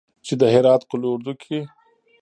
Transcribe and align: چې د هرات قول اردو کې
چې 0.25 0.33
د 0.41 0.43
هرات 0.53 0.81
قول 0.89 1.03
اردو 1.11 1.33
کې 1.41 1.59